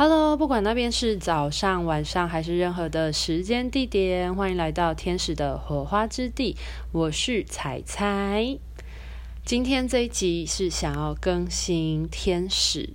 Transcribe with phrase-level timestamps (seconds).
[0.00, 6.56] Hello，不管那边是早上、晚上还是任何的时间地点，欢迎来到天使的火花之地。
[6.92, 8.56] 我是彩彩。
[9.44, 12.88] 今天这一集是想要更新天使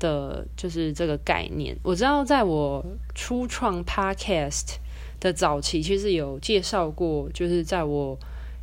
[0.00, 1.78] 的，就是这个概念。
[1.84, 4.74] 我知道，在我初创 Podcast
[5.20, 8.18] 的早期，其实有介绍过，就是在我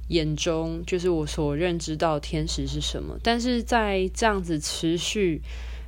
[0.10, 3.18] 眼中，就是我所认知到天使是什么。
[3.24, 5.42] 但是在这样子持续。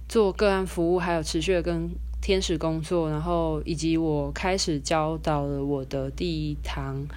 [0.09, 1.89] 做个案服务，还有持续的跟
[2.19, 7.07] 天使工作，然后以及我开始教导了我的第一堂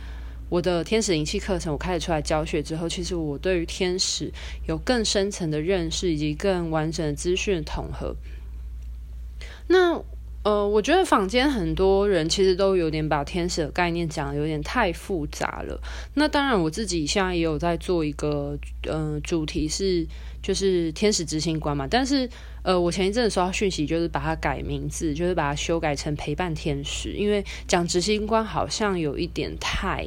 [0.50, 4.30] 我的天使灵气课程，我开始出来教学之后，其实我对于天使
[4.68, 8.14] 有更深层的认识，以及更完整的资讯统合。
[9.68, 9.98] 那
[10.42, 15.80] 呃，我觉得坊间很多人其实都有点把天使的概念讲的有点太复杂了。
[16.14, 20.06] 那当然，我自己现在也有在做一个呃主题是
[20.42, 22.28] 就是天使执行官嘛，但是。
[22.64, 30.06] 呃，我前一阵子收到讯息，就是把它改名字，就是把它修改成陪伴天使，因为讲执行官好像有一点太，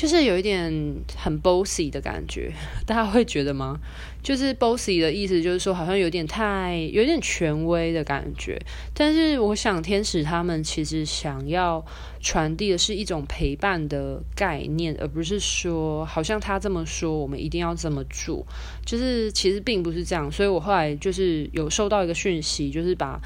[0.00, 0.72] 就是有一点
[1.14, 2.50] 很 bossy 的感觉，
[2.86, 3.78] 大家会觉得吗？
[4.22, 8.58] 就是 bossy 的意思，就是说好像有点太，有点权威的感觉。
[8.94, 11.84] 但是我想，天使他们其实想要
[12.18, 18.46] 传递的是一种陪伴的概念，而不是说好像他这么说，我们一定要这么做。
[18.86, 20.32] 就是其实并不是这样。
[20.32, 23.20] 所以我后来就是有收到一个讯息，就是把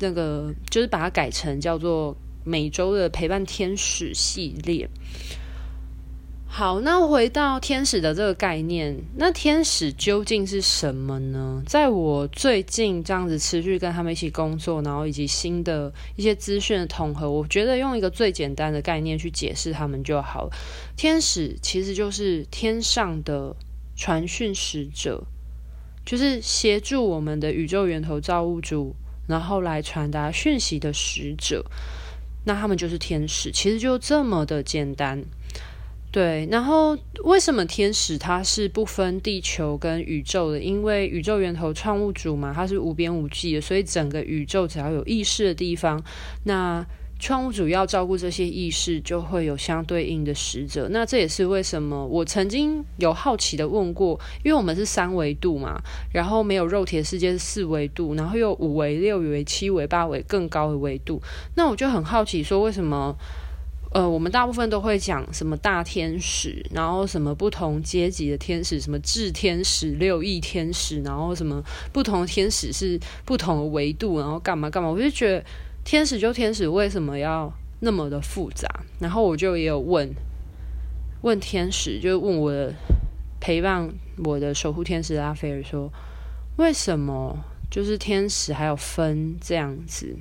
[0.00, 4.88] 那个，就是把它改成叫做每周的陪伴天使系列。
[6.56, 11.60] 好，那回到天使的这个概念，那天使究竟是什么呢？
[11.66, 20.50] 在我最近这样子持续跟他们一起工作，然后以及新的一些资讯的统合，我觉得用一个最简单的概念去解释他们就好了。
[20.96, 23.56] 天使其实就是天上的
[23.96, 25.24] 传讯使者，
[26.06, 28.94] 就是协助我们的宇宙源头造物主，
[29.26, 31.64] 然后来传达讯息的使者。
[32.46, 35.20] 那他们就是天使，其实就这么的简单。
[36.14, 40.60] 对，然后为什么天使它是不分地球跟宇宙的？
[40.60, 46.00] 因为宇宙源头创物主嘛，它是无边无际的，所以整个宇宙只要有意识的地方，
[46.44, 46.86] 那
[47.18, 50.86] 创物主要照顾这些意识，就会有相对应的使者。
[50.92, 61.20] 那这也是为什么我曾经有好奇的问过，因为我们是三维度嘛，然后没有肉体的世界是四维度，然后又有五维、六维、七维、八维更高的维度，
[61.56, 63.16] 那我就很好奇说为什么？
[63.94, 71.62] 呃，我们大部分都会讲什么大天使，然后什么不同阶级的天使，什么智天使、六翼天使，然后什么
[71.92, 75.44] 不同的天使是不同的维度，然后干嘛干嘛，我就觉得
[75.84, 78.68] 天使就天使，为什么要那么的复杂？
[78.98, 80.12] 然后我就也有问
[81.22, 82.74] 问天使，就问我的
[83.40, 83.88] 陪伴
[84.24, 85.88] 我的守护天使拉斐尔说，
[86.56, 87.38] 为什么
[87.70, 90.16] 就是天使还有分这样子？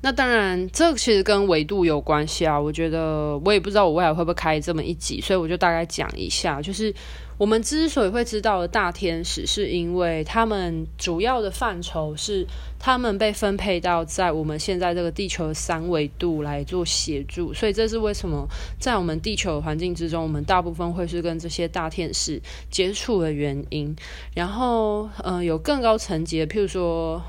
[0.00, 2.58] 那当然，这其实跟维度有关系啊。
[2.58, 6.62] 我觉得我也不知道我未来会不会开这么一集，所以我就大概讲一下。
[6.62, 6.94] 就是
[7.36, 12.46] 我们之所以会知道的大天使，是因为他们主要的范畴是
[12.78, 18.46] 他们被分配到在我们现在这个地球的三维度来做协助，所以这是为什么
[18.78, 23.96] 在我们地球环境之中，我们大部分会是跟这些大天使接触的原因。
[24.32, 27.20] 然后，嗯、呃，有更高层级的，譬如说。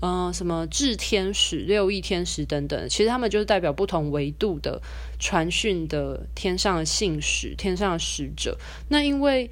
[0.00, 4.80] 嗯、什么智天使、六翼天使等等，其实他们就是代表不同维度的
[5.18, 8.56] 传讯的天上的信使、天上的使者。
[8.88, 9.50] 那因为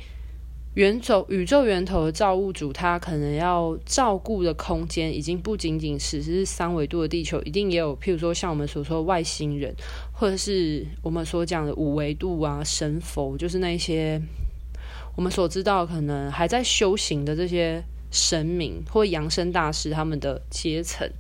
[0.75, 9.75] 远走宇宙源头的造物主，他可能要照顾的空间已经不仅仅只是三维度的地球，一定也有，譬如说像我们所说的外星人，
[10.13, 14.23] 或者是我们所讲的五维度啊、神佛，就是那些
[15.17, 17.83] 我们所知道可能还在修行的这些。
[18.11, 21.11] 神明或扬升大师他们的阶层，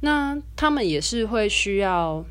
[0.00, 2.24] 那他们也是会需要，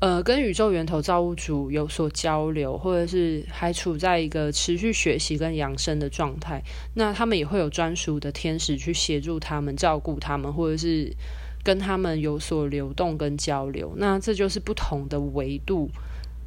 [0.00, 6.62] 呃，跟宇宙源头造物主有所交流，或者是还处在一个持续学习跟扬升的状态。
[6.94, 11.14] 那他们也会有专属的天使去协助他们、照顾他们，或者是
[11.62, 13.92] 跟他们有所流动跟交流。
[13.96, 15.90] 那这就是不同的维度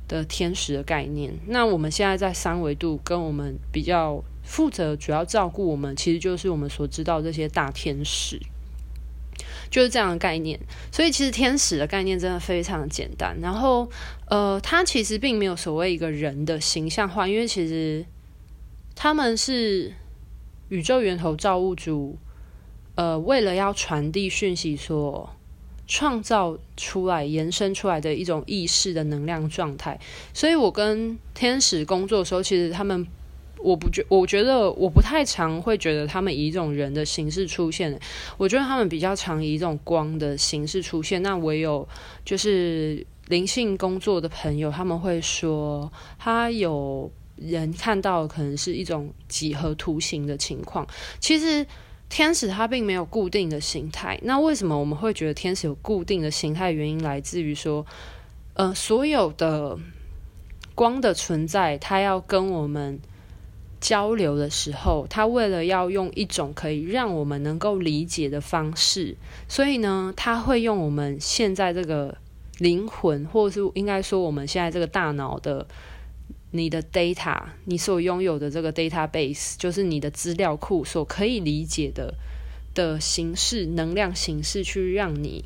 [0.07, 1.33] 的天使的概念。
[1.47, 4.23] 那我们现在在三维度，跟我们比较。
[4.49, 8.39] 负责主要照顾我们，其实就是我们所知道这些大天使，
[9.69, 10.59] 就是这样的概念。
[10.91, 13.37] 所以，其实天使的概念真的非常简单。
[13.39, 13.87] 然后，
[14.25, 18.03] 呃，它其实并没有所谓一个人的形象化，因为其实
[18.95, 19.93] 他们是
[20.69, 22.17] 宇宙源头造物主，
[22.95, 25.29] 呃，为了要传递讯息所
[25.85, 29.99] 创造出来、延伸出来的一种意识的能量状态。
[30.33, 33.05] 所以我跟天使工作的时候，其实他们。
[33.61, 37.99] 我不觉，我觉得我不太常会觉得他们以一种人的形式出现。
[38.37, 41.21] 我觉得他们比较常以一种光的形式出现。
[41.21, 41.87] 那唯有
[42.23, 50.87] 就是灵性工作的朋友，他们会说，他有人看到可能是一种几何图形的情况。
[51.19, 51.67] 其实
[52.07, 54.17] 天使它并没有固定的形态。
[54.23, 56.71] 那为什么我们会觉得天使有固定的形态？
[56.71, 57.85] 原因来自于说，
[58.53, 59.77] 呃，所有的
[60.73, 62.97] 光的存在，它要跟我们。
[63.79, 69.15] 交流的时候，他为了要用一种可以让我们能够理解的方式，
[69.47, 72.17] 所以呢，他会用我们现在这个
[72.57, 75.65] 灵魂，或者是应该说我们现在这个大脑的
[76.51, 82.13] 你的 data，你所拥有的这个 database，就是你的资料库所可以理解的
[82.73, 85.45] 的形式、能量形式，去让你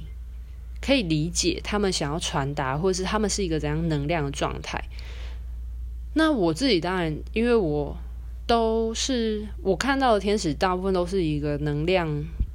[0.81, 4.83] 可以理解他们想要传达，或者是他们是一个怎样能量的状态。
[6.15, 7.95] 那我自己当然，因为我。
[8.45, 12.09] 都是我看到的天使，大部分都是一个能量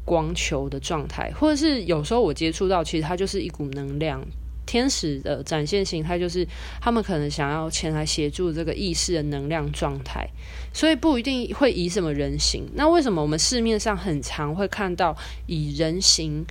[0.04, 4.22] 光球的状态，或者是有时候我接触到，其实它就是一股能量。
[4.66, 6.46] 天使的展现形态就是
[6.78, 10.28] 他们可能想要前来协助这个意识的能量状态，
[10.74, 12.68] 所以不一定会以什么人形。
[12.74, 16.44] 那为什么我们市面上很常会看到以人形，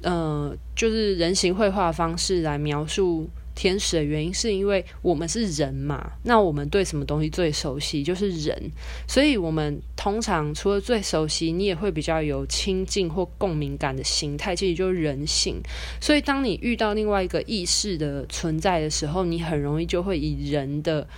[0.00, 3.28] 呃，就是人形绘画方式来描述？
[3.58, 8.04] 天使的原因是因为我们是人嘛，那我们对什么东西最熟悉？
[8.04, 8.70] 就是人，
[9.08, 15.56] 所以我们通常除了最熟悉，你也会比较有亲近或共鸣感的形态，其实就是人性。
[16.00, 21.08] 所以当你遇到另外一个意识的存在的时候，你很容易就会以人的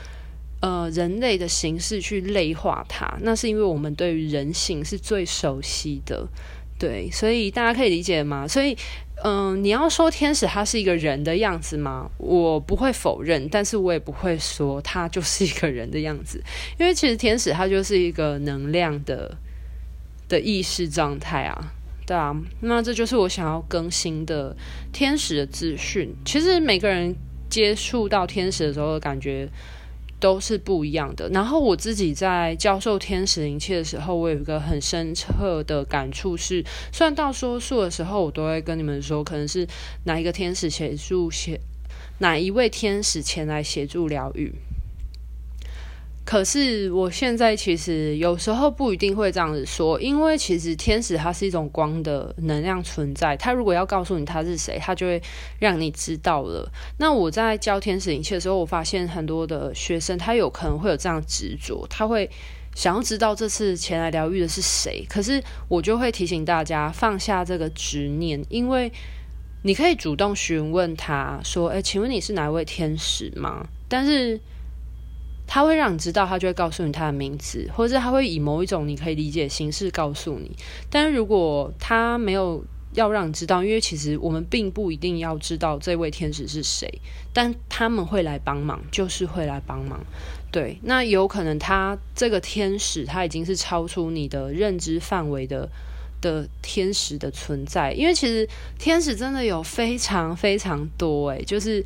[0.63, 3.19] 呃人类的形式去类化它。
[3.21, 6.27] 那是因为我们对于人性是最熟悉的，
[6.79, 8.49] 对，所以大家可以理解吗？
[8.49, 8.75] 所以。
[9.22, 12.11] 嗯，你要说天使他是一个人的样子吗？
[12.19, 16.43] 我不会否认，但是我也不会说他就是一个人的样子，
[16.78, 19.37] 因为其实天使他就是一个能量的
[20.28, 21.72] 的意识状态啊，
[22.06, 24.56] 对啊，那这就是我想要更新的
[24.93, 26.14] 天使的资讯。
[26.25, 27.14] 其实每个人
[27.49, 29.49] 接触到天使的时候感觉。
[30.20, 31.28] 都是不一样的。
[31.31, 36.62] 然后我自己在教授天使灵气的时候，我有一个很深刻的感触是，
[36.93, 39.67] 虽然大多数的时候我都会跟你们说，可能是
[40.05, 41.58] 哪一个天使协助协，
[42.19, 44.52] 哪一位天使前来协助疗愈。
[46.31, 55.21] 可是我现在其实有时候不一定会这样子说，因为其实天使它是一种光的能量存在，它如果要告诉你他是谁，它就会
[55.59, 56.71] 让你知道了。
[56.99, 62.31] 那我在教天使灵气的时候，我发现很多的学生他有可能会有这样执着，他会
[62.77, 65.05] 想要知道这次前来疗愈的是谁。
[65.09, 68.93] 可是我就会提醒大家放下这个执念，因为
[69.62, 74.41] 你可以主动询问他说：“诶，请问你是哪位天使吗？”但是。
[75.52, 80.55] 他会让你知道，他就会告诉你他的名字，或者是他会以某一种你可以理解的形式告诉你。
[80.88, 86.88] 但是如果他没有要让你知道，因为其实我们并不一定要知道这位天使是谁，
[87.32, 89.99] 但他们会来帮忙，就是会来帮忙。
[90.52, 95.69] 对，那有可能他这个天使他已经是超出你的认知范围的
[96.20, 98.49] 的天使的存在，因为其实
[98.79, 101.85] 天使真的有非常非常多，诶，就是。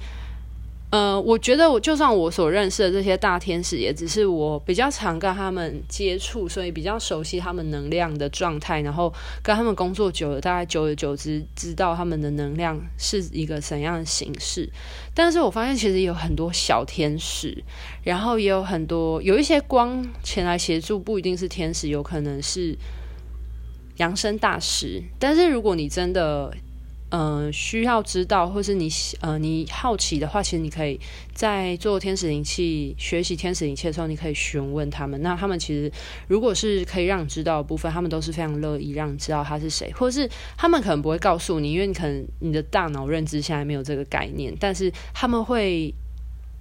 [0.95, 9.13] 呃，我觉得我就算我所认识的这些大天使，也只是我比较常跟他们接触，所以比较熟悉他们能量的状态，然后
[9.43, 14.71] 跟他们工作久了，大概久而久之知道他们的能量是一个怎样的形式。
[15.13, 17.65] 但是我发现其实有很多小天使，
[18.05, 22.79] 然后也有很多有一些光前来协助，不一定是天使，有可能是
[23.97, 25.03] 扬升大师。
[25.19, 26.55] 但是如果你真的
[27.17, 28.91] 嗯、呃，需要知道，或是你
[29.21, 30.99] 呃，你好奇的话，其实你可以
[31.33, 35.23] 在做天使灵气、学习天使灵气的时候，你可以询问他们。
[35.23, 35.89] 那他们其实
[36.27, 45.95] 如果是可以让你知道的部分，他们都是非常乐意让你知道他是谁，或是他们可能不会告诉你，因为你可能你的大脑认知现在没有这个概念，但是他们会。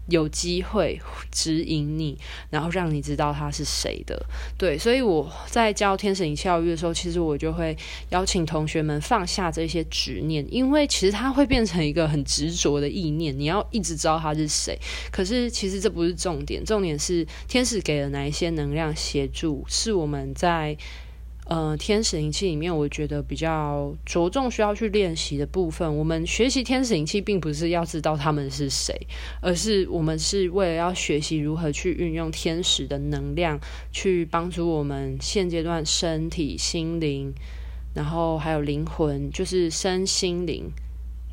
[0.08, 1.00] 有机会
[1.32, 2.18] 指引你，
[2.50, 4.22] 然后让你知道他是谁的。
[4.58, 7.76] 对，所以我在教天使灵气疗愈的时候，其实我就会
[8.10, 14.78] 邀请同学们放下这些执念，因为其实它会变成一个很执着的意念，你要一直知道他是谁。
[15.12, 20.78] 可是其实这不是重点，重点是天使给了哪一些能量协助，是我们在。
[21.54, 25.96] 呃，天使灵气里面，我觉得比较着重需要去练习的部分。
[25.96, 29.00] 我们学习天使灵气，并不是要知道他们是谁，
[29.40, 33.60] 而是我们是为了要学习如何去运用天使的能量，
[33.92, 37.32] 去帮助我们现阶段身体、心灵，
[37.94, 40.72] 然后还有灵魂，就是身心灵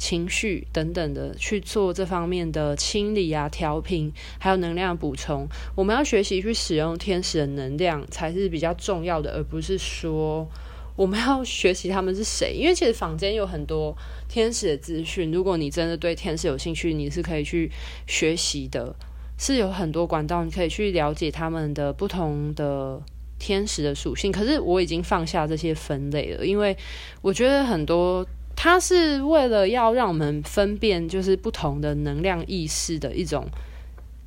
[0.00, 5.46] 情绪等等的去做这方面的清理啊、调频，还有能量补充。
[5.76, 10.48] 我们要学习去使用天使的能量才是比较重要的，而不是说
[10.96, 12.54] 我们要学习他们是谁。
[12.54, 13.94] 因为其实坊间有很多
[14.26, 17.70] 天使的资讯，如果你真的对天使有兴趣，你是可以去
[18.06, 18.96] 学习的，
[19.36, 22.98] 是有很多管道你可以去了解他们的不同的
[23.38, 24.32] 天使的属性。
[24.32, 26.74] 可是我已经放下这些分类了，因为
[27.20, 28.26] 我觉得很多。
[28.62, 33.48] 它是为了要让我们分辨，就是不同的能量意识的一种，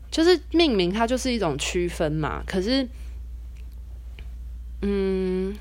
[0.10, 2.42] 就是命名，它就是一种区分嘛。
[2.48, 2.90] 可是，
[4.82, 5.56] 嗯，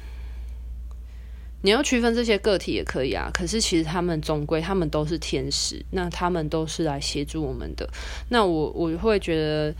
[1.60, 3.30] 你要区分这些个体也可以啊。
[3.34, 7.86] 可是其实他们总归，他们都是天使，那他们都是来协助我们的。
[8.30, 9.74] 那我我会觉得，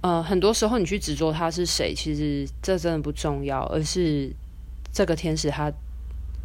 [0.00, 4.30] 呃，很多时候你去执着他是谁，其实这真的不重要，而是
[4.92, 5.72] 这个天使他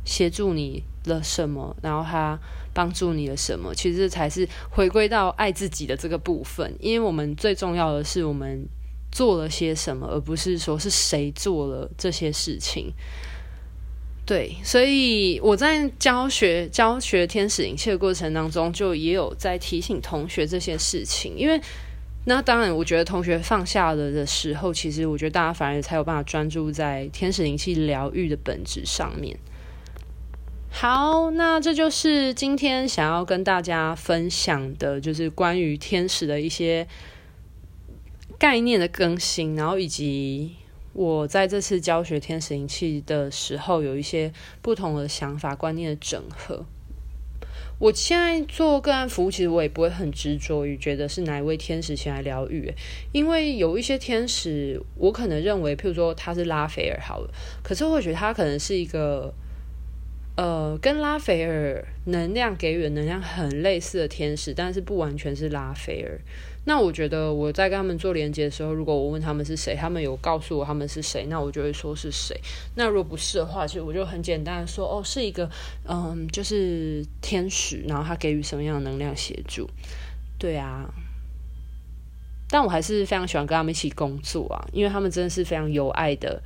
[0.07, 2.39] 协助你了什么，然后他
[2.73, 3.75] 帮助你了什么？
[3.75, 6.73] 其实才是回归到爱自己的这个部分。
[6.79, 8.65] 因为我们最重要的是我们
[9.11, 12.93] 做了些什么，而不是说是谁做了这些事情。
[14.25, 21.33] 对，所以我在教学教学天使灵气的过程当中，就也有在提醒同学这些事情。
[21.37, 21.59] 因为
[22.25, 29.37] 那当然，我觉得同学放下了的时候，其实我觉得大家反而才有办法专注在天使灵气疗愈的本质上面。
[30.69, 36.87] 好，那这就是今天想要跟大家分享的，就是关于天使的一些
[38.37, 40.55] 概念的更新，然后以及
[40.93, 44.31] 我在这次教学天使灵气的时候，有一些
[44.61, 46.63] 不同的想法观念的整合。
[47.79, 52.71] 我现在做个案服务，其实我也不会很执着于觉得是哪一位天使前来疗愈，
[53.11, 57.33] 因为有一些天使，我可能认为，譬如说他是拉斐尔好了，
[57.63, 59.33] 可是我觉得他可能是一个。
[60.37, 66.21] 呃，跟拉斐尔能量给予的能量很类似的天使，但是不完全是拉斐尔。
[66.65, 72.39] 那我觉得我在跟他们做连接的时候，如果我问他们是谁，他们有告诉我他们是谁，那我就会说是谁。
[72.75, 75.49] 那如果不是的话，其实我就很简单的说，哦，是一个
[75.87, 79.67] 嗯，就是天使，然后他给予什么样的能量协助？
[80.37, 80.93] 对啊，
[82.47, 86.43] 但我还是非常喜欢跟他们一起工作啊，因为他们真的是非常有爱的、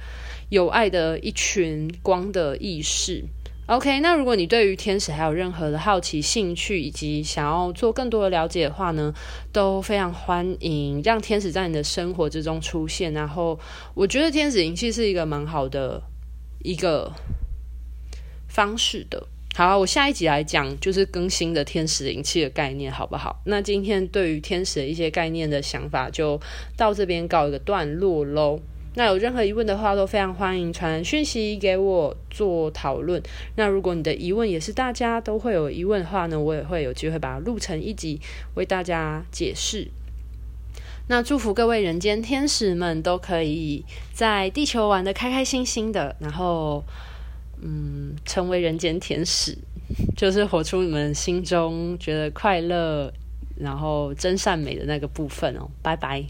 [0.47, 3.25] 有爱的一群光的意识。
[3.71, 9.13] OK，那如果你对于天使还有任何的好奇、兴趣，以及想要做更多的了解的话呢，
[9.53, 13.13] 都非常欢迎让天使在你的生活之中出现。
[13.13, 13.57] 然后，
[13.93, 16.03] 我觉得天使灵气是一个蛮好的
[16.61, 17.13] 一个
[18.49, 19.25] 方式的。
[19.55, 23.41] 好，我下一集来讲就是更新的天使灵气的概念，好不好？
[23.45, 26.37] 那今天对于天使的一些概念的想法，就
[26.75, 28.59] 到这边告一个段落喽。
[28.93, 33.21] 那有任何疑问的话，都非常欢迎传讯息给我做讨论。
[33.55, 38.19] 那如果你的疑问也是大家都会有疑问的话呢，我也会有机会把它录成一集
[38.55, 39.87] 为大家解释。
[41.07, 43.83] 那祝福各位人间天使们都可以
[44.13, 46.83] 在地球玩得开开心心的，然后
[47.61, 49.57] 嗯，成为人间天使，
[50.15, 53.11] 就是活出你们心中觉得快乐，
[53.57, 55.69] 然后真善美的那个部分哦。
[55.81, 56.23] 拜拜。